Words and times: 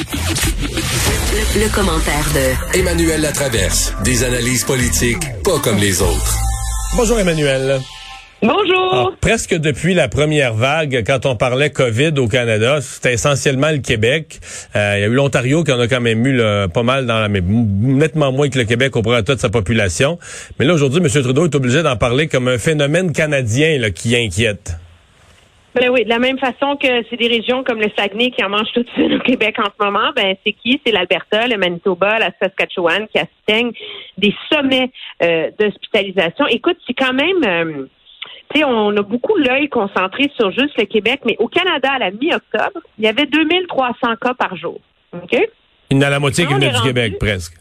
Le, 0.00 1.62
le 1.62 1.74
commentaire 1.74 2.24
de 2.32 2.78
Emmanuel 2.78 3.20
Latraverse. 3.20 3.92
Des 4.02 4.24
analyses 4.24 4.64
politiques 4.64 5.22
pas 5.44 5.58
comme 5.58 5.76
les 5.76 6.00
autres. 6.00 6.38
Bonjour 6.96 7.18
Emmanuel. 7.20 7.80
Bonjour. 8.40 8.92
Alors, 8.92 9.12
presque 9.20 9.54
depuis 9.54 9.92
la 9.92 10.08
première 10.08 10.54
vague, 10.54 11.04
quand 11.06 11.26
on 11.26 11.36
parlait 11.36 11.68
COVID 11.68 12.14
au 12.16 12.28
Canada, 12.28 12.78
c'était 12.80 13.12
essentiellement 13.12 13.70
le 13.70 13.78
Québec. 13.78 14.40
Euh, 14.74 14.94
il 14.96 15.00
y 15.02 15.04
a 15.04 15.06
eu 15.08 15.12
l'Ontario 15.12 15.64
qui 15.64 15.72
en 15.72 15.80
a 15.80 15.86
quand 15.86 16.00
même 16.00 16.26
eu 16.26 16.34
là, 16.34 16.68
pas 16.68 16.82
mal 16.82 17.04
dans 17.04 17.20
la, 17.20 17.28
mais 17.28 17.42
nettement 17.42 18.32
moins 18.32 18.48
que 18.48 18.58
le 18.58 18.64
Québec 18.64 18.96
au 18.96 19.02
prorata 19.02 19.34
de 19.34 19.40
sa 19.40 19.50
population. 19.50 20.18
Mais 20.58 20.64
là 20.64 20.72
aujourd'hui, 20.72 21.02
M. 21.02 21.22
Trudeau 21.22 21.44
est 21.44 21.54
obligé 21.54 21.82
d'en 21.82 21.96
parler 21.96 22.26
comme 22.26 22.48
un 22.48 22.56
phénomène 22.56 23.12
canadien 23.12 23.76
là, 23.76 23.90
qui 23.90 24.16
inquiète. 24.16 24.76
Ben 25.74 25.88
oui, 25.88 26.04
de 26.04 26.08
la 26.08 26.18
même 26.18 26.38
façon 26.38 26.76
que 26.76 26.88
c'est 27.08 27.16
des 27.16 27.28
régions 27.28 27.62
comme 27.62 27.80
le 27.80 27.90
Saguenay 27.96 28.32
qui 28.32 28.42
en 28.42 28.48
mangent 28.48 28.72
tout 28.74 28.82
de 28.82 28.90
suite 28.90 29.12
au 29.12 29.20
Québec 29.20 29.56
en 29.58 29.66
ce 29.66 29.84
moment, 29.84 30.10
ben 30.16 30.34
c'est 30.44 30.52
qui? 30.52 30.80
C'est 30.84 30.92
l'Alberta, 30.92 31.46
le 31.46 31.56
Manitoba, 31.56 32.18
la 32.18 32.30
Saskatchewan 32.42 33.06
qui 33.08 33.20
atteignent 33.20 33.72
des 34.18 34.34
sommets 34.52 34.90
euh, 35.22 35.50
d'hospitalisation. 35.58 36.46
Écoute, 36.48 36.78
c'est 36.86 36.94
quand 36.94 37.12
même... 37.12 37.44
Euh, 37.46 37.86
tu 38.52 38.58
sais, 38.58 38.64
on 38.64 38.96
a 38.96 39.02
beaucoup 39.02 39.36
l'œil 39.36 39.68
concentré 39.68 40.28
sur 40.36 40.50
juste 40.50 40.76
le 40.76 40.84
Québec, 40.86 41.20
mais 41.24 41.36
au 41.38 41.46
Canada, 41.46 41.92
à 41.92 41.98
la 42.00 42.10
mi-octobre, 42.10 42.80
il 42.98 43.04
y 43.04 43.08
avait 43.08 43.26
2300 43.26 44.16
cas 44.20 44.34
par 44.34 44.56
jour. 44.56 44.80
OK? 45.12 45.38
Il 45.90 45.96
y 45.96 46.00
en 46.00 46.02
a 46.02 46.10
la 46.10 46.18
moitié 46.18 46.46
qui 46.46 46.54
venait 46.54 46.70
du 46.70 46.82
Québec, 46.82 47.16
presque. 47.20 47.54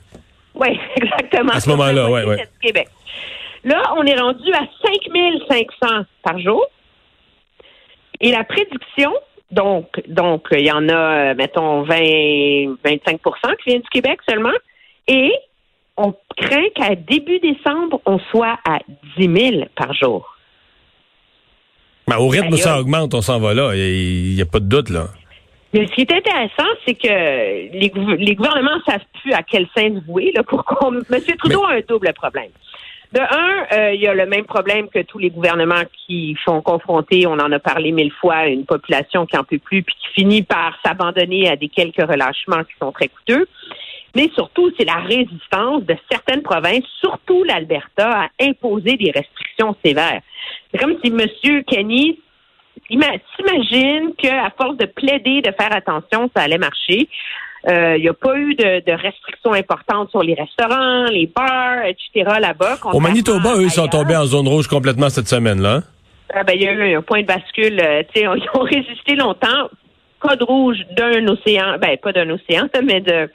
Oui, 0.55 0.80
exactement. 0.95 1.52
À 1.52 1.59
ce 1.59 1.70
moment-là, 1.70 2.09
oui, 2.09 2.22
oui. 2.26 2.36
Québec. 2.59 2.88
Là, 3.64 3.94
on 3.98 4.03
est 4.03 4.20
rendu 4.20 4.52
à 4.53 4.66
5500 4.84 6.05
par 6.23 6.39
jour. 6.39 6.66
Et 8.22 8.32
la 8.32 8.44
prédiction, 8.44 9.14
donc, 9.52 10.02
donc 10.08 10.48
il 10.52 10.66
y 10.66 10.72
en 10.72 10.88
a, 10.90 11.34
mettons, 11.34 11.84
20, 11.84 11.96
25% 11.96 13.18
qui 13.64 13.70
viennent 13.70 13.82
du 13.82 13.90
Québec 13.90 14.20
seulement. 14.28 14.54
Et 15.08 15.32
on 15.98 16.14
craint 16.38 16.70
qu'à 16.76 16.95
début 16.95 17.39
décembre, 17.39 18.02
on 18.06 18.20
soit 18.31 18.58
à 18.66 18.80
10 19.17 19.52
000 19.52 19.66
par 19.76 19.94
jour. 19.94 20.36
Ben, 22.08 22.17
au 22.17 22.28
rythme 22.28 22.53
où 22.53 22.58
ça 22.58 22.80
augmente, 22.80 23.14
on 23.14 23.22
s'en 23.22 23.39
va 23.39 23.53
là. 23.53 23.76
Il 23.76 24.33
n'y 24.33 24.42
a, 24.42 24.45
pas 24.45 24.59
de 24.59 24.66
doute, 24.66 24.89
là. 24.89 25.08
Mais 25.73 25.86
ce 25.86 25.92
qui 25.94 26.02
est 26.02 26.11
intéressant, 26.11 26.67
c'est 26.86 26.95
que 26.95 27.08
les, 27.08 27.92
les 28.17 28.36
gouvernements 28.36 28.78
ne 28.78 28.92
savent 28.92 29.06
plus 29.22 29.33
à 29.33 29.44
quel 29.44 29.67
sein 29.78 29.94
se 29.94 30.06
vouer. 30.06 30.31
Là, 30.36 30.42
pour 30.48 30.66
qu'on... 30.66 30.94
M. 30.94 31.04
Trudeau 31.38 31.64
a 31.66 31.73
un 31.73 31.81
double 31.88 32.11
problème. 32.14 32.50
De 33.11 33.19
un, 33.21 33.65
euh, 33.71 33.93
il 33.95 34.02
y 34.02 34.07
a 34.07 34.13
le 34.13 34.27
même 34.27 34.45
problème 34.45 34.88
que 34.88 34.99
tous 34.99 35.17
les 35.17 35.31
gouvernements 35.31 35.81
qui 36.05 36.38
sont 36.45 36.61
confrontés, 36.61 37.25
on 37.25 37.33
en 37.33 37.52
a 37.52 37.57
parlé 37.57 37.91
mille 37.91 38.11
fois, 38.11 38.45
une 38.45 38.65
population 38.65 39.25
qui 39.25 39.35
en 39.35 39.43
peut 39.43 39.57
plus, 39.57 39.81
puis 39.81 39.95
qui 39.95 40.21
finit 40.21 40.43
par 40.43 40.77
s'abandonner 40.85 41.49
à 41.49 41.55
des 41.55 41.69
quelques 41.69 42.02
relâchements 42.02 42.63
qui 42.63 42.73
sont 42.80 42.91
très 42.91 43.07
coûteux. 43.07 43.47
Mais 44.15 44.30
surtout, 44.35 44.71
c'est 44.77 44.85
la 44.85 44.97
résistance 44.97 45.83
de 45.85 45.95
certaines 46.11 46.43
provinces, 46.43 46.85
surtout 46.99 47.43
l'Alberta, 47.43 48.25
à 48.25 48.30
imposer 48.39 48.95
des 48.97 49.11
restrictions 49.11 49.75
sévères. 49.83 50.21
C'est 50.71 50.77
comme 50.80 50.97
si 51.03 51.11
M. 51.11 51.63
Kenny 51.63 52.19
s'imagine 52.89 54.13
qu'à 54.17 54.52
force 54.55 54.77
de 54.77 54.85
plaider, 54.85 55.41
de 55.41 55.52
faire 55.59 55.75
attention, 55.75 56.30
ça 56.35 56.43
allait 56.43 56.57
marcher. 56.57 57.07
Euh, 57.67 57.97
il 57.97 58.02
n'y 58.02 58.09
a 58.09 58.13
pas 58.13 58.38
eu 58.38 58.55
de, 58.55 58.91
restrictions 58.91 59.53
importantes 59.53 60.09
sur 60.11 60.23
les 60.23 60.33
restaurants, 60.33 61.05
les 61.05 61.27
bars, 61.27 61.85
etc. 61.85 62.38
là-bas. 62.39 62.77
Au 62.93 62.99
Manitoba, 62.99 63.55
eux, 63.57 63.63
ils 63.63 63.71
sont 63.71 63.88
tombés 63.88 64.15
en 64.15 64.25
zone 64.25 64.47
rouge 64.47 64.67
complètement 64.67 65.09
cette 65.09 65.27
semaine-là. 65.27 65.81
Ah, 66.33 66.43
ben, 66.43 66.53
il 66.55 66.61
y 66.61 66.67
a 66.67 66.71
eu 66.71 66.95
un 66.95 67.02
point 67.02 67.21
de 67.21 67.27
bascule. 67.27 67.80
Euh, 67.81 68.03
ils 68.15 68.47
ont 68.53 68.63
résisté 68.63 69.15
longtemps. 69.15 69.69
Code 70.19 70.43
rouge 70.43 70.77
d'un 70.97 71.25
océan, 71.27 71.77
ben 71.80 71.97
pas 71.97 72.11
d'un 72.11 72.30
océan, 72.30 72.67
mais 72.83 73.02
de 73.02 73.30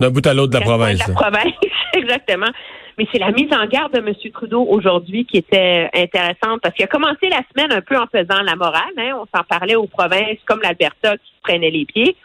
d'un 0.00 0.10
bout 0.10 0.26
à 0.26 0.32
l'autre 0.32 0.54
de 0.54 0.58
la 0.58 0.64
province. 0.64 0.98
De 0.98 1.12
la 1.12 1.14
province, 1.14 1.54
exactement. 1.92 2.50
Mais 2.96 3.06
c'est 3.12 3.18
la 3.18 3.30
mise 3.32 3.52
en 3.52 3.66
garde 3.66 3.92
de 3.92 3.98
M. 3.98 4.14
Trudeau 4.32 4.66
aujourd'hui 4.68 5.26
qui 5.26 5.36
était 5.36 5.90
intéressante 5.94 6.60
parce 6.62 6.74
qu'il 6.74 6.84
a 6.84 6.88
commencé 6.88 7.28
la 7.28 7.42
semaine 7.52 7.72
un 7.72 7.82
peu 7.82 7.96
en 7.96 8.06
faisant 8.06 8.42
la 8.42 8.56
morale. 8.56 8.92
Hein. 8.96 9.12
On 9.20 9.26
s'en 9.34 9.44
parlait 9.44 9.74
aux 9.74 9.86
provinces 9.86 10.38
comme 10.46 10.60
l'Alberta 10.62 11.16
qui 11.18 11.30
se 11.36 11.42
prenaient 11.42 11.70
les 11.70 11.84
pieds. 11.84 12.16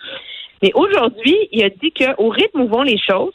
Mais 0.62 0.72
aujourd'hui, 0.74 1.38
il 1.52 1.64
a 1.64 1.70
dit 1.70 1.92
qu'au 1.92 2.30
rythme 2.30 2.62
où 2.62 2.68
vont 2.68 2.84
les 2.84 2.98
choses, 2.98 3.34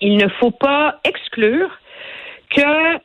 il 0.00 0.16
ne 0.16 0.28
faut 0.40 0.50
pas 0.50 1.00
exclure 1.04 1.70
que 2.50 2.60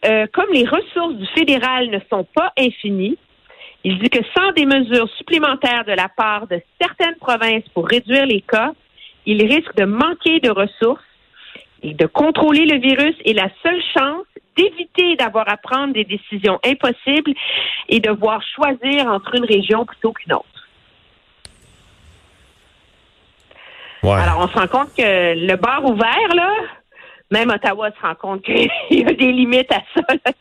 euh, 0.07 0.27
comme 0.33 0.51
les 0.53 0.65
ressources 0.65 1.15
du 1.15 1.25
fédéral 1.27 1.89
ne 1.89 1.99
sont 2.09 2.25
pas 2.35 2.53
infinies, 2.57 3.17
il 3.83 3.99
dit 3.99 4.09
que 4.09 4.23
sans 4.35 4.51
des 4.53 4.65
mesures 4.65 5.09
supplémentaires 5.17 5.83
de 5.85 5.91
la 5.91 6.07
part 6.07 6.47
de 6.47 6.61
certaines 6.81 7.15
provinces 7.15 7.67
pour 7.73 7.87
réduire 7.87 8.25
les 8.25 8.41
cas, 8.41 8.71
il 9.25 9.43
risque 9.45 9.75
de 9.75 9.85
manquer 9.85 10.39
de 10.39 10.49
ressources 10.49 11.03
et 11.81 11.93
de 11.93 12.05
contrôler 12.05 12.65
le 12.65 12.79
virus 12.79 13.15
et 13.25 13.33
la 13.33 13.49
seule 13.61 13.81
chance 13.93 14.25
d'éviter 14.55 15.15
d'avoir 15.15 15.49
à 15.49 15.57
prendre 15.57 15.93
des 15.93 16.05
décisions 16.05 16.59
impossibles 16.63 17.33
et 17.89 17.99
de 17.99 18.09
devoir 18.09 18.41
choisir 18.55 19.07
entre 19.07 19.35
une 19.35 19.45
région 19.45 19.85
plutôt 19.85 20.13
qu'une 20.13 20.33
autre. 20.33 20.52
Alors, 24.11 24.39
on 24.39 24.47
se 24.47 24.59
rend 24.59 24.67
compte 24.67 24.93
que 24.95 25.01
le 25.47 25.55
bar 25.55 25.83
ouvert, 25.85 26.35
là, 26.35 26.49
même 27.31 27.49
Ottawa 27.49 27.89
se 27.91 28.05
rend 28.05 28.15
compte 28.15 28.41
qu'il 28.43 28.69
y 28.91 29.05
a 29.05 29.13
des 29.13 29.31
limites 29.31 29.71
à 29.71 29.81
ça, 29.95 30.03
là, 30.09 30.31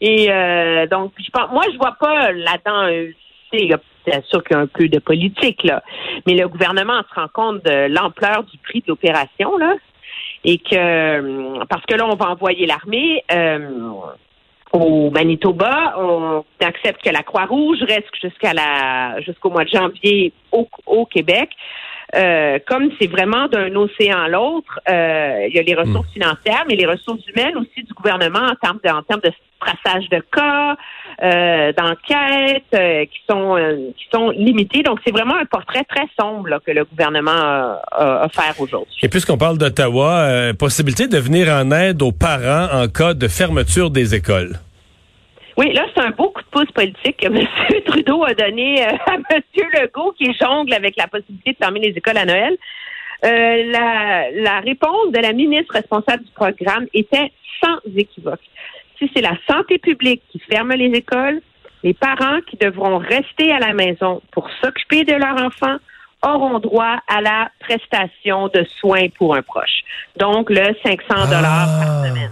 Et 0.00 0.30
euh, 0.30 0.86
donc, 0.86 1.12
je 1.18 1.30
pense, 1.30 1.50
moi, 1.50 1.64
je 1.72 1.76
vois 1.76 1.96
pas 1.98 2.32
là-dedans, 2.32 2.88
c'est 3.50 4.24
sûr 4.26 4.44
qu'il 4.44 4.56
y 4.56 4.60
a 4.60 4.62
un 4.62 4.66
peu 4.66 4.88
de 4.88 4.98
politique, 4.98 5.62
là. 5.64 5.82
Mais 6.26 6.34
le 6.34 6.48
gouvernement 6.48 7.02
se 7.08 7.20
rend 7.20 7.28
compte 7.32 7.64
de 7.64 7.88
l'ampleur 7.88 8.44
du 8.44 8.58
prix 8.58 8.80
de 8.80 8.86
l'opération, 8.88 9.56
là. 9.58 9.74
Et 10.44 10.58
que, 10.58 11.64
parce 11.64 11.84
que 11.86 11.94
là, 11.94 12.06
on 12.06 12.16
va 12.16 12.30
envoyer 12.30 12.66
l'armée. 12.66 13.24
Euh, 13.32 13.90
au 14.72 15.10
Manitoba, 15.10 15.94
on 15.98 16.44
accepte 16.60 17.02
que 17.02 17.10
la 17.10 17.22
Croix-Rouge 17.22 17.78
reste 17.82 18.10
jusqu'à 18.20 18.52
la 18.52 19.20
jusqu'au 19.20 19.48
mois 19.48 19.64
de 19.64 19.70
janvier 19.70 20.32
au 20.50 21.06
Québec. 21.06 21.50
Euh, 22.14 22.58
comme 22.66 22.90
c'est 23.00 23.06
vraiment 23.06 23.48
d'un 23.48 23.74
océan 23.74 24.20
à 24.20 24.28
l'autre, 24.28 24.80
euh, 24.88 25.46
il 25.48 25.54
y 25.54 25.58
a 25.58 25.62
les 25.62 25.74
ressources 25.74 26.08
hmm. 26.08 26.12
financières, 26.12 26.64
mais 26.68 26.76
les 26.76 26.86
ressources 26.86 27.26
humaines 27.28 27.56
aussi 27.56 27.82
du 27.84 27.92
gouvernement 27.94 28.40
en 28.40 28.54
termes 28.54 28.78
de, 28.84 28.90
en 28.90 29.02
termes 29.02 29.20
de 29.22 29.32
traçage 29.58 30.08
de 30.10 30.22
cas, 30.30 30.76
euh, 31.22 31.72
d'enquête, 31.72 32.64
euh, 32.74 33.04
qui 33.06 33.20
sont 33.28 33.56
qui 33.96 34.04
sont 34.12 34.30
limitées. 34.30 34.82
Donc 34.82 35.00
c'est 35.04 35.12
vraiment 35.12 35.36
un 35.36 35.46
portrait 35.46 35.84
très 35.84 36.06
sombre 36.20 36.58
que 36.64 36.70
le 36.70 36.84
gouvernement 36.84 37.30
a, 37.32 37.80
a, 37.92 38.28
faire 38.28 38.54
aujourd'hui. 38.58 38.94
Et 39.02 39.08
puisqu'on 39.08 39.38
parle 39.38 39.58
d'Ottawa, 39.58 40.52
possibilité 40.58 41.08
de 41.08 41.18
venir 41.18 41.48
en 41.48 41.70
aide 41.70 42.02
aux 42.02 42.12
parents 42.12 42.68
en 42.72 42.88
cas 42.88 43.14
de 43.14 43.28
fermeture 43.28 43.90
des 43.90 44.14
écoles? 44.14 44.58
Oui, 45.56 45.72
là, 45.72 45.86
c'est 45.94 46.02
un 46.02 46.10
beau 46.10 46.30
coup 46.30 46.42
de 46.42 46.46
pouce 46.48 46.72
politique 46.72 47.18
que 47.18 47.26
M. 47.28 47.46
Trudeau 47.86 48.24
a 48.24 48.34
donné 48.34 48.84
euh, 48.84 48.96
à 49.06 49.14
M. 49.30 49.42
Legault 49.74 50.12
qui 50.18 50.32
jongle 50.34 50.74
avec 50.74 50.96
la 50.96 51.06
possibilité 51.06 51.52
de 51.52 51.56
fermer 51.58 51.80
les 51.80 51.90
écoles 51.96 52.18
à 52.18 52.24
Noël. 52.24 52.56
Euh, 53.24 53.70
la, 53.70 54.30
la 54.32 54.60
réponse 54.60 55.12
de 55.12 55.20
la 55.20 55.32
ministre 55.32 55.74
responsable 55.74 56.24
du 56.24 56.32
programme 56.32 56.86
était 56.92 57.32
sans 57.62 57.78
équivoque. 57.96 58.42
Si 58.98 59.10
c'est 59.14 59.22
la 59.22 59.36
santé 59.48 59.78
publique 59.78 60.22
qui 60.30 60.38
ferme 60.40 60.72
les 60.72 60.90
écoles, 60.96 61.40
les 61.82 61.94
parents 61.94 62.40
qui 62.46 62.56
devront 62.56 62.98
rester 62.98 63.52
à 63.52 63.58
la 63.58 63.72
maison 63.72 64.22
pour 64.32 64.48
s'occuper 64.62 65.04
de 65.04 65.14
leur 65.14 65.42
enfant 65.44 65.76
auront 66.22 66.58
droit 66.58 66.98
à 67.06 67.20
la 67.20 67.50
prestation 67.60 68.48
de 68.48 68.66
soins 68.80 69.08
pour 69.18 69.34
un 69.34 69.42
proche. 69.42 69.82
Donc, 70.16 70.50
le 70.50 70.74
500 70.82 71.26
dollars 71.26 71.66
par 71.80 72.02
ah. 72.02 72.08
semaine. 72.08 72.30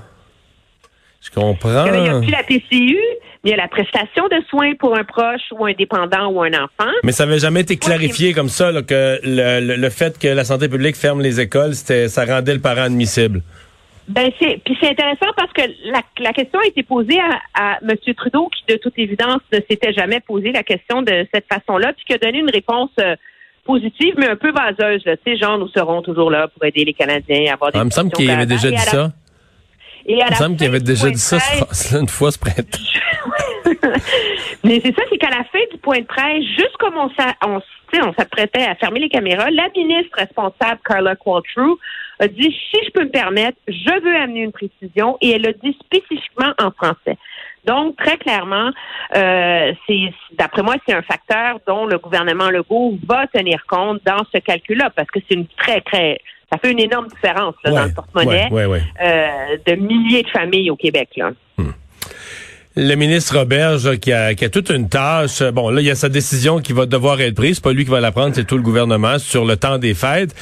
Je 1.23 1.31
comprends. 1.31 1.87
Il 1.87 2.03
n'y 2.03 2.09
a 2.09 2.19
plus 2.21 2.31
la 2.31 2.43
PCU, 2.43 2.99
mais 3.45 3.51
il 3.51 3.51
y 3.51 3.55
a 3.55 3.57
la 3.57 3.69
prestation 3.69 4.27
de 4.27 4.43
soins 4.51 4.75
pour 4.75 4.97
un 4.97 5.05
proche 5.05 5.43
ou 5.53 5.65
un 5.65 5.73
dépendant 5.73 6.29
ou 6.29 6.43
un 6.43 6.53
enfant. 6.53 6.91
Mais 7.05 7.13
ça 7.13 7.27
n'avait 7.27 7.39
jamais 7.39 7.61
été 7.61 7.77
clarifié 7.77 8.33
comme 8.33 8.49
ça, 8.49 8.73
que 8.83 9.21
le, 9.23 9.77
le, 9.77 9.91
fait 9.91 10.19
que 10.19 10.27
la 10.27 10.45
santé 10.45 10.69
publique 10.69 10.97
ferme 10.97 11.21
les 11.21 11.41
écoles, 11.41 11.75
c'était, 11.75 12.09
ça 12.09 12.25
rendait 12.25 12.55
le 12.55 12.61
parent 12.61 12.83
admissible. 12.83 13.43
Ben 14.09 14.33
c'est 14.41 14.61
puis 14.65 14.77
c'est 14.81 14.91
intéressant 14.91 15.33
parce 15.37 15.53
que 15.53 15.63
la, 15.85 16.01
la 16.19 16.33
question 16.33 16.59
a 16.59 16.67
été 16.67 16.83
posée 16.83 17.21
à, 17.21 17.75
à 17.75 17.79
M. 17.83 17.97
Trudeau 18.17 18.49
qui 18.49 18.75
de 18.75 18.77
toute 18.77 18.99
évidence 18.99 19.41
ne 19.53 19.59
s'était 19.71 19.93
jamais 19.93 20.19
posé 20.19 20.51
la 20.51 20.65
question 20.65 21.03
de 21.03 21.25
cette 21.33 21.47
façon-là 21.47 21.93
puis 21.93 22.05
qui 22.07 22.13
a 22.15 22.19
donné 22.19 22.41
une 22.41 22.51
réponse 22.51 22.91
euh, 22.99 23.15
positive 23.65 24.15
mais 24.19 24.27
un 24.27 24.35
peu 24.35 24.51
vaseuse. 24.51 25.03
Tu 25.05 25.13
sais, 25.25 25.37
genre 25.37 25.57
nous 25.57 25.69
serons 25.69 26.03
toujours 26.03 26.33
là 26.33 26.49
pour 26.49 26.65
aider 26.65 26.85
les 26.85 26.95
Canadiens 26.95 27.53
à 27.53 27.55
avoir 27.55 27.71
des. 27.71 27.79
Ah, 27.79 27.83
il 27.83 27.87
me 27.87 27.91
semble 27.91 28.11
qu'il 28.11 28.29
avait 28.29 28.45
déjà 28.45 28.73
dit 28.73 28.79
ça. 28.79 29.13
Il 30.07 30.17
me 30.17 30.35
semble 30.35 30.57
qu'il 30.57 30.67
avait 30.67 30.81
déjà 30.81 31.11
dit 31.11 31.19
ça 31.19 31.39
une 31.99 32.09
fois 32.09 32.31
ce 32.31 32.39
printemps. 32.39 32.79
Mais 34.65 34.81
c'est 34.85 34.95
ça, 34.95 35.03
c'est 35.11 35.19
qu'à 35.19 35.31
la 35.31 35.45
fin 35.45 35.59
du 35.71 35.79
point 35.79 35.99
de 35.99 36.07
presse, 36.07 36.45
juste 36.57 36.77
comme 36.79 36.97
on, 36.97 37.11
on 37.43 38.13
s'apprêtait 38.15 38.65
à 38.65 38.75
fermer 38.75 39.01
les 39.01 39.09
caméras. 39.09 39.51
La 39.51 39.69
ministre 39.77 40.17
responsable, 40.19 40.81
Carla 40.85 41.17
Qualtrough, 41.17 41.79
a 42.21 42.29
dit 42.29 42.57
si 42.71 42.79
je 42.85 42.91
peux 42.91 43.05
me 43.05 43.11
permettre, 43.11 43.59
je 43.67 44.03
veux 44.03 44.17
amener 44.17 44.43
une 44.43 44.53
précision 44.53 45.19
et 45.21 45.33
elle 45.33 45.47
a 45.47 45.53
dit 45.53 45.77
spécifiquement 45.85 46.53
en 46.59 46.71
français. 46.71 47.19
Donc, 47.65 47.97
très 47.97 48.17
clairement, 48.17 48.71
euh, 49.17 49.73
c'est 49.87 50.13
d'après 50.33 50.63
moi, 50.63 50.75
c'est 50.87 50.95
un 50.95 51.03
facteur 51.03 51.61
dont 51.67 51.87
le 51.87 51.99
gouvernement 51.99 52.51
Legault 52.51 52.99
va 53.07 53.27
tenir 53.29 53.65
compte 53.69 54.01
dans 54.05 54.25
ce 54.33 54.39
calcul-là, 54.39 54.91
parce 54.91 55.09
que 55.11 55.21
c'est 55.29 55.35
une 55.35 55.47
très, 55.47 55.81
très 55.81 56.19
ça 56.53 56.59
fait 56.59 56.73
une 56.73 56.81
énorme 56.81 57.07
différence 57.09 57.55
dans 57.65 57.85
le 57.85 57.93
porte-monnaie 57.93 58.49
euh, 58.53 59.57
de 59.67 59.75
milliers 59.75 60.23
de 60.23 60.29
familles 60.29 60.71
au 60.71 60.77
Québec. 60.77 61.09
Là. 61.17 61.31
Hmm. 61.57 61.71
Le 62.77 62.95
ministre 62.95 63.39
Roberge 63.39 63.99
qui 63.99 64.13
a, 64.13 64.35
qui 64.35 64.45
a 64.45 64.51
toute 64.51 64.71
une 64.71 64.89
tâche. 64.89 65.43
Bon, 65.43 65.71
là, 65.71 65.81
il 65.81 65.87
y 65.87 65.91
a 65.91 65.95
sa 65.95 66.09
décision 66.09 66.59
qui 66.59 66.73
va 66.73 66.85
devoir 66.87 67.21
être 67.21 67.35
prise. 67.35 67.57
C'est 67.57 67.65
pas 67.65 67.73
lui 67.73 67.85
qui 67.85 67.91
va 67.91 68.01
la 68.01 68.13
prendre, 68.13 68.35
c'est 68.35 68.47
tout 68.47 68.57
le 68.57 68.63
gouvernement 68.63 69.19
sur 69.19 69.45
le 69.47 69.57
temps 69.57 69.79
des 69.79 69.95
fêtes. 69.95 70.35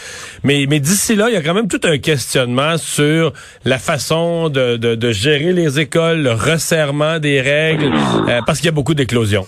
Mais, 0.43 0.67
mais 0.69 0.81
d'ici 0.81 1.15
là, 1.15 1.29
il 1.29 1.35
y 1.35 1.37
a 1.37 1.43
quand 1.43 1.55
même 1.55 1.69
tout 1.69 1.81
un 1.85 1.99
questionnement 1.99 2.77
sur 2.77 3.33
la 3.65 3.79
façon 3.79 4.49
de, 4.49 4.77
de, 4.77 4.97
de 4.97 5.11
gérer 5.13 5.53
les 5.53 5.79
écoles, 5.79 6.23
le 6.23 6.33
resserrement 6.33 7.19
des 7.21 7.41
règles, 7.41 7.93
euh, 8.29 8.41
parce 8.47 8.59
qu'il 8.59 8.67
y 8.67 8.71
a 8.71 8.75
beaucoup 8.75 8.95
d'éclosions. 8.95 9.47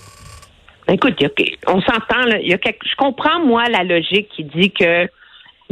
Écoute, 0.89 1.15
on 1.67 1.81
s'entend. 1.81 2.25
Il 2.41 2.49
y 2.49 2.53
a 2.53 2.57
je 2.57 2.95
comprends 2.97 3.45
moi 3.45 3.63
la 3.69 3.83
logique 3.83 4.27
qui 4.35 4.43
dit 4.43 4.71
que 4.71 5.07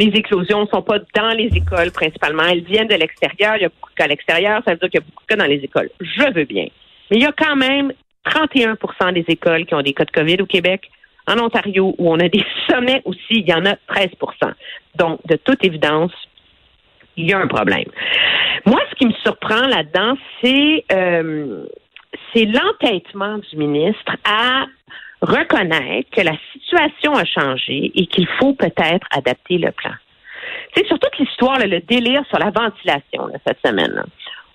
les 0.02 0.18
éclosions 0.18 0.62
ne 0.62 0.68
sont 0.68 0.82
pas 0.82 1.00
dans 1.16 1.32
les 1.38 1.50
écoles 1.54 1.92
principalement. 1.92 2.44
Elles 2.44 2.64
viennent 2.64 2.88
de 2.88 2.96
l'extérieur. 2.96 3.56
Il 3.58 3.62
y 3.62 3.66
a 3.66 3.70
beaucoup 3.70 3.92
de 3.92 3.96
cas 3.96 4.06
à 4.06 4.08
l'extérieur. 4.08 4.62
Ça 4.66 4.72
veut 4.72 4.78
dire 4.78 4.90
qu'il 4.90 5.00
y 5.00 5.04
a 5.04 5.06
beaucoup 5.06 5.24
de 5.24 5.28
cas 5.28 5.36
dans 5.36 5.50
les 5.50 5.64
écoles. 5.64 5.90
Je 6.00 6.34
veux 6.34 6.46
bien. 6.46 6.68
Mais 7.10 7.18
il 7.18 7.22
y 7.22 7.26
a 7.26 7.32
quand 7.32 7.56
même 7.56 7.94
31 8.26 8.78
des 9.12 9.26
écoles 9.28 9.66
qui 9.66 9.76
ont 9.76 9.82
des 9.82 9.94
cas 9.94 10.06
de 10.06 10.12
COVID 10.12 10.42
au 10.42 10.46
Québec. 10.46 10.90
En 11.28 11.38
Ontario, 11.38 11.94
où 11.98 12.12
on 12.12 12.20
a 12.20 12.30
des 12.30 12.44
sommets 12.70 13.02
aussi, 13.06 13.20
il 13.30 13.48
y 13.48 13.54
en 13.54 13.66
a 13.66 13.76
13 13.88 14.10
Donc, 14.96 15.20
de 15.28 15.36
toute 15.36 15.64
évidence, 15.64 16.12
il 17.16 17.30
y 17.30 17.34
a 17.34 17.38
un 17.38 17.48
problème. 17.48 17.86
Moi, 18.66 18.80
ce 18.90 18.96
qui 18.96 19.06
me 19.06 19.14
surprend 19.24 19.68
là-dedans, 19.68 20.18
c'est 20.42 20.84
euh, 20.92 21.66
l'entêtement 22.36 23.38
du 23.38 23.58
ministre 23.58 24.16
à 24.26 24.66
reconnaître 25.22 26.10
que 26.10 26.22
la 26.22 26.36
situation 26.72 27.14
a 27.14 27.26
changé 27.26 27.92
et 27.96 28.08
qu'il 28.08 28.28
faut 28.40 28.54
peut-être 28.54 29.08
adapter 29.12 29.58
le 29.58 29.72
plan. 29.72 29.92
C'est 30.76 30.88
surtout 30.88 31.10
l'histoire, 31.20 31.60
le 31.60 31.80
délire 31.82 32.24
sur 32.30 32.40
la 32.40 32.50
ventilation 32.50 33.30
cette 33.46 33.60
semaine. 33.66 34.04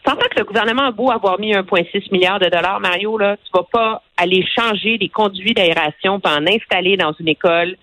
Tant 0.04 0.16
que 0.16 0.38
le 0.38 0.44
gouvernement 0.44 0.84
a 0.84 0.92
beau 0.92 1.10
avoir 1.10 1.38
mis 1.40 1.52
1,6 1.52 2.12
milliard 2.12 2.38
de 2.38 2.48
dollars, 2.48 2.80
Mario, 2.80 3.18
là, 3.18 3.36
tu 3.36 3.50
vas 3.52 3.64
pas 3.64 4.02
aller 4.16 4.46
changer 4.56 4.98
les 4.98 5.08
conduits 5.08 5.52
d'aération 5.52 6.20
pour 6.20 6.30
en 6.30 6.46
installer 6.46 6.96
dans 6.96 7.12
une 7.18 7.28
école, 7.28 7.76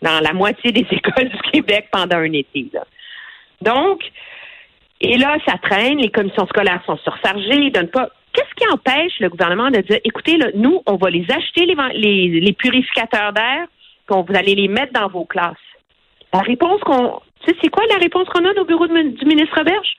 dans 0.00 0.20
la 0.20 0.32
moitié 0.32 0.70
des 0.70 0.86
écoles 0.90 1.28
du 1.28 1.50
Québec 1.50 1.88
pendant 1.90 2.18
un 2.18 2.32
été. 2.32 2.70
Donc, 3.60 4.02
et 5.00 5.16
là, 5.16 5.36
ça 5.46 5.58
traîne, 5.58 5.98
les 5.98 6.10
commissions 6.10 6.46
scolaires 6.46 6.82
sont 6.86 6.96
surchargées, 6.98 7.56
ils 7.56 7.72
donnent 7.72 7.88
pas. 7.88 8.08
Qu'est-ce 8.34 8.54
qui 8.56 8.68
empêche 8.68 9.20
le 9.20 9.28
gouvernement 9.28 9.70
de 9.70 9.80
dire, 9.80 10.00
écoutez, 10.02 10.36
nous, 10.54 10.82
on 10.86 10.96
va 10.96 11.08
les 11.08 11.24
acheter, 11.30 11.66
les, 11.66 12.52
purificateurs 12.58 13.32
d'air, 13.32 13.66
puis 14.06 14.16
vous 14.26 14.36
allez 14.36 14.56
les 14.56 14.68
mettre 14.68 14.92
dans 14.92 15.08
vos 15.08 15.24
classes? 15.24 15.56
La 16.32 16.40
réponse 16.40 16.80
qu'on. 16.80 17.20
C'est 17.46 17.70
quoi 17.70 17.84
la 17.90 17.98
réponse 17.98 18.28
qu'on 18.28 18.44
a 18.44 18.60
au 18.60 18.64
bureau 18.64 18.88
du 18.88 19.24
ministre 19.24 19.62
Berge? 19.62 19.96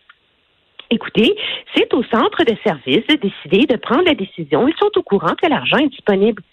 Écoutez, 0.89 1.35
c'est 1.73 1.91
au 1.93 2.03
centre 2.03 2.43
de 2.43 2.55
service 2.63 3.07
de 3.07 3.15
décider, 3.15 3.65
de 3.65 3.77
prendre 3.77 4.03
la 4.03 4.15
décision. 4.15 4.67
Ils 4.67 4.75
sont 4.77 4.91
au 4.95 5.03
courant 5.03 5.33
que 5.41 5.47
l'argent 5.47 5.77
est 5.77 5.89
disponible. 5.89 6.43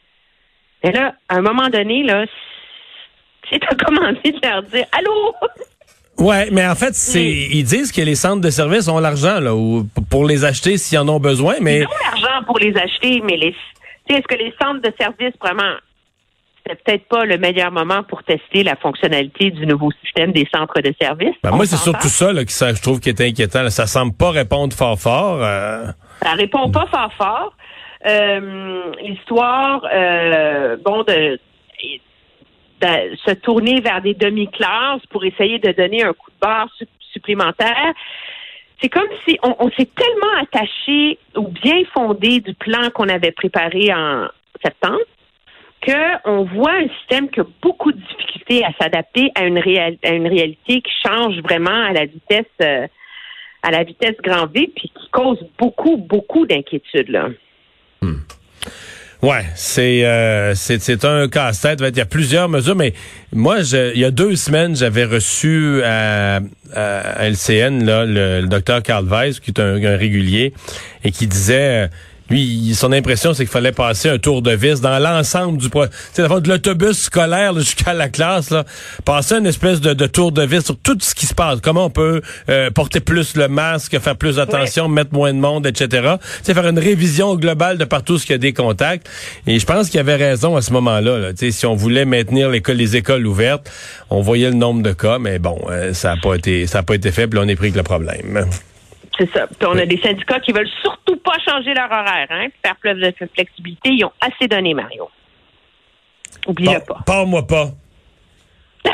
Mais 0.84 0.92
là, 0.92 1.14
à 1.28 1.36
un 1.36 1.42
moment 1.42 1.68
donné, 1.68 2.04
là, 2.04 2.24
c'est 3.50 3.62
à 3.64 3.74
commander 3.74 4.32
de 4.32 4.46
leur 4.46 4.62
dire 4.62 4.86
Allô? 4.96 5.34
Ouais, 6.18 6.48
mais 6.52 6.66
en 6.66 6.74
fait, 6.74 6.94
c'est 6.94 7.24
ils 7.24 7.64
disent 7.64 7.90
que 7.90 8.02
les 8.02 8.14
centres 8.14 8.40
de 8.40 8.50
service 8.50 8.88
ont 8.88 8.98
l'argent 8.98 9.40
là 9.40 9.54
pour 10.10 10.24
les 10.24 10.44
acheter 10.44 10.76
s'ils 10.76 10.98
en 10.98 11.08
ont 11.08 11.20
besoin, 11.20 11.54
mais 11.60 11.78
ils 11.78 11.86
ont 11.86 11.90
l'argent 12.10 12.44
pour 12.46 12.58
les 12.58 12.76
acheter, 12.76 13.22
mais 13.24 13.36
les 13.36 13.54
est-ce 14.08 14.26
que 14.28 14.34
les 14.34 14.52
centres 14.60 14.82
de 14.82 14.92
service 14.98 15.32
vraiment 15.40 15.74
c'est 16.66 16.82
peut-être 16.84 17.08
pas 17.08 17.24
le 17.24 17.38
meilleur 17.38 17.72
moment 17.72 18.02
pour 18.04 18.22
tester 18.22 18.62
la 18.62 18.76
fonctionnalité 18.76 19.50
du 19.50 19.66
nouveau 19.66 19.90
système 20.04 20.32
des 20.32 20.46
centres 20.54 20.80
de 20.80 20.94
services? 21.00 21.34
Ben 21.42 21.50
moi, 21.50 21.66
c'est 21.66 21.76
surtout 21.76 22.08
ça 22.08 22.32
là, 22.32 22.44
que 22.44 22.52
ça, 22.52 22.72
je 22.72 22.80
trouve 22.80 23.00
qui 23.00 23.08
est 23.08 23.20
inquiétant. 23.20 23.68
Ça 23.70 23.86
semble 23.86 24.14
pas 24.14 24.30
répondre 24.30 24.74
fort 24.74 24.98
fort. 24.98 25.38
Euh... 25.42 25.86
Ça 26.22 26.32
répond 26.34 26.70
pas 26.70 26.86
fort 26.86 27.12
fort. 27.18 27.52
Euh, 28.06 28.92
L'histoire, 29.02 29.82
euh, 29.92 30.76
bon, 30.84 31.02
de, 31.02 31.38
se 32.82 33.34
tourner 33.34 33.80
vers 33.80 34.02
des 34.02 34.14
demi-classes 34.14 35.04
pour 35.10 35.24
essayer 35.24 35.58
de 35.58 35.72
donner 35.72 36.02
un 36.02 36.12
coup 36.12 36.30
de 36.30 36.38
barre 36.40 36.68
supplémentaire. 37.12 37.92
C'est 38.80 38.88
comme 38.88 39.08
si 39.26 39.38
on, 39.42 39.54
on 39.58 39.70
s'est 39.70 39.88
tellement 39.94 40.40
attaché 40.40 41.18
au 41.36 41.48
bien 41.48 41.82
fondé 41.94 42.40
du 42.40 42.54
plan 42.54 42.90
qu'on 42.90 43.08
avait 43.08 43.32
préparé 43.32 43.92
en 43.94 44.26
septembre 44.62 45.04
qu'on 45.84 46.44
voit 46.44 46.74
un 46.74 46.88
système 47.00 47.28
qui 47.28 47.40
a 47.40 47.46
beaucoup 47.60 47.92
de 47.92 47.98
difficultés 47.98 48.64
à 48.64 48.72
s'adapter 48.80 49.32
à 49.34 49.44
une, 49.46 49.58
à 49.58 50.10
une 50.10 50.28
réalité 50.28 50.80
qui 50.80 50.92
change 51.04 51.38
vraiment 51.40 51.86
à 51.86 51.92
la 51.92 52.04
vitesse 52.04 52.46
euh, 52.62 52.86
à 53.64 53.70
la 53.70 53.84
vitesse 53.84 54.16
grand 54.22 54.46
V, 54.46 54.72
puis 54.74 54.90
qui 54.90 55.08
cause 55.10 55.38
beaucoup, 55.56 55.96
beaucoup 55.96 56.46
d'inquiétudes. 56.46 57.36
Ouais, 59.22 59.44
c'est 59.54 60.04
euh, 60.04 60.52
c'est 60.56 61.04
un 61.04 61.28
casse-tête. 61.28 61.78
Il 61.80 61.96
y 61.96 62.00
a 62.00 62.04
plusieurs 62.04 62.48
mesures, 62.48 62.74
mais 62.74 62.92
moi, 63.32 63.62
je, 63.62 63.92
il 63.94 64.00
y 64.00 64.04
a 64.04 64.10
deux 64.10 64.34
semaines, 64.34 64.74
j'avais 64.74 65.04
reçu 65.04 65.80
à, 65.84 66.40
à, 66.74 67.28
LCN 67.28 67.84
là, 67.84 68.04
le, 68.04 68.48
docteur 68.48 68.82
Carl 68.82 69.06
Weiss, 69.06 69.38
qui 69.38 69.52
est 69.52 69.60
un, 69.60 69.76
un 69.76 69.96
régulier, 69.96 70.52
et 71.04 71.12
qui 71.12 71.28
disait 71.28 71.88
lui, 72.30 72.74
son 72.74 72.92
impression, 72.92 73.34
c'est 73.34 73.44
qu'il 73.44 73.52
fallait 73.52 73.72
passer 73.72 74.08
un 74.08 74.18
tour 74.18 74.42
de 74.42 74.52
vis 74.52 74.80
dans 74.80 74.98
l'ensemble 74.98 75.58
du 75.58 75.68
c'est 76.12 76.22
de 76.22 76.48
l'autobus 76.48 76.98
scolaire 76.98 77.54
jusqu'à 77.58 77.94
la 77.94 78.08
classe, 78.08 78.50
là, 78.50 78.64
passer 79.04 79.36
une 79.36 79.46
espèce 79.46 79.80
de, 79.80 80.06
tour 80.06 80.32
de 80.32 80.42
vis 80.42 80.64
sur 80.64 80.76
tout 80.78 80.96
ce 81.00 81.14
qui 81.14 81.26
se 81.26 81.34
passe. 81.34 81.60
Comment 81.60 81.86
on 81.86 81.90
peut 81.90 82.22
euh, 82.48 82.70
porter 82.70 83.00
plus 83.00 83.36
le 83.36 83.48
masque, 83.48 83.98
faire 83.98 84.16
plus 84.16 84.38
attention, 84.38 84.88
mettre 84.88 85.12
moins 85.12 85.32
de 85.32 85.38
monde, 85.38 85.66
etc. 85.66 86.16
C'est 86.42 86.54
faire 86.54 86.66
une 86.66 86.78
révision 86.78 87.34
globale 87.36 87.78
de 87.78 87.84
partout 87.84 88.18
ce 88.18 88.26
qu'il 88.26 88.34
y 88.34 88.36
a 88.36 88.38
des 88.38 88.52
contacts. 88.52 89.08
Et 89.46 89.58
je 89.58 89.66
pense 89.66 89.90
qu'il 89.90 90.00
avait 90.00 90.16
raison 90.16 90.56
à 90.56 90.62
ce 90.62 90.72
moment-là. 90.72 91.18
Là. 91.18 91.30
Si 91.34 91.66
on 91.66 91.74
voulait 91.74 92.04
maintenir 92.04 92.50
les 92.50 92.96
écoles 92.96 93.26
ouvertes, 93.26 93.70
on 94.10 94.20
voyait 94.20 94.50
le 94.50 94.56
nombre 94.56 94.82
de 94.82 94.92
cas, 94.92 95.18
mais 95.18 95.38
bon, 95.38 95.58
euh, 95.70 95.92
ça 95.92 96.14
n'a 96.14 96.20
pas 96.20 96.34
été 96.34 96.66
ça 96.66 96.78
a 96.78 96.82
pas 96.82 96.94
été 96.94 97.10
fait, 97.12 97.26
puis 97.26 97.38
on 97.42 97.48
est 97.48 97.56
pris 97.56 97.66
avec 97.66 97.76
le 97.76 97.82
problème. 97.82 98.46
C'est 99.18 99.30
ça. 99.32 99.46
Puis 99.46 99.68
on 99.68 99.78
a 99.78 99.86
des 99.86 99.98
syndicats 99.98 100.40
qui 100.40 100.52
veulent 100.52 100.70
surtout 100.82 101.01
pas 101.22 101.38
changer 101.46 101.74
leur 101.74 101.90
horaire, 101.90 102.26
hein, 102.30 102.48
faire 102.64 102.76
plus 102.76 102.94
de 102.94 103.12
flexibilité. 103.34 103.90
Ils 103.90 104.04
ont 104.04 104.12
assez 104.20 104.48
donné, 104.48 104.74
Mario. 104.74 105.08
Oublie-le 106.46 106.80
pas. 106.80 107.00
Parle-moi 107.06 107.46
pas. 107.46 107.70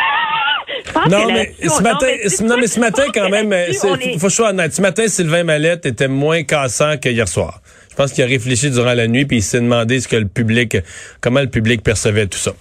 non, 1.08 1.26
mais 1.32 1.54
ce 1.62 1.82
matin, 1.82 2.06
non, 2.42 2.56
mais 2.58 2.66
ce 2.66 2.80
matin, 2.80 3.04
quand 3.12 3.28
même, 3.30 3.54
il 3.68 3.74
faut 3.74 3.96
que 3.96 4.28
je 4.28 4.28
sois 4.28 4.50
honnête. 4.50 4.74
Ce 4.74 4.82
matin, 4.82 5.08
Sylvain 5.08 5.44
Mallette 5.44 5.86
était 5.86 6.08
moins 6.08 6.42
cassant 6.42 6.96
que 6.98 7.08
hier 7.08 7.26
soir. 7.26 7.60
Je 7.90 7.96
pense 7.96 8.12
qu'il 8.12 8.22
a 8.22 8.28
réfléchi 8.28 8.70
durant 8.70 8.94
la 8.94 9.08
nuit 9.08 9.24
puis 9.24 9.38
il 9.38 9.42
s'est 9.42 9.60
demandé 9.60 10.00
ce 10.00 10.06
que 10.06 10.14
le 10.14 10.28
public, 10.28 10.76
comment 11.20 11.40
le 11.40 11.48
public 11.48 11.82
percevait 11.82 12.26
tout 12.26 12.38
ça. 12.38 12.52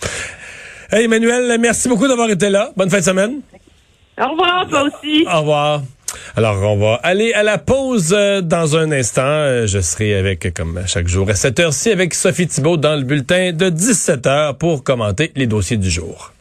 Hey, 0.92 1.06
Emmanuel, 1.06 1.58
merci 1.60 1.90
beaucoup 1.90 2.08
d'avoir 2.08 2.30
été 2.30 2.50
là. 2.50 2.72
Bonne 2.76 2.90
fin 2.90 3.00
de 3.00 3.04
semaine. 3.04 3.42
Au 4.20 4.30
revoir, 4.30 4.68
toi 4.68 4.84
aussi. 4.84 5.28
Au 5.32 5.40
revoir. 5.42 5.82
Alors, 6.36 6.62
on 6.62 6.78
va 6.78 6.96
aller 7.04 7.34
à 7.34 7.44
la 7.44 7.58
pause 7.58 8.14
euh, 8.16 8.42
dans 8.42 8.78
un 8.78 8.92
instant. 8.92 9.22
Euh, 9.24 9.68
je 9.68 9.80
serai 9.80 10.16
avec, 10.16 10.54
comme 10.54 10.82
chaque 10.86 11.08
jour, 11.08 11.30
à 11.30 11.36
cette 11.36 11.60
heure-ci 11.60 11.92
avec 11.92 12.14
Sophie 12.14 12.48
Thibault 12.48 12.78
dans 12.78 12.96
le 12.96 13.04
bulletin 13.04 13.52
de 13.54 13.70
17 13.70 14.28
heures 14.28 14.58
pour 14.58 14.84
commenter 14.84 15.32
les 15.36 15.48
dossiers 15.48 15.78
du 15.78 15.90
jour. 15.90 16.32